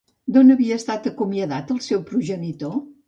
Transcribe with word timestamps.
D'on 0.35 0.47
havia 0.53 0.77
estat 0.83 1.09
acomiadat 1.11 1.75
el 1.77 1.83
seu 1.89 2.03
progenitor? 2.09 2.79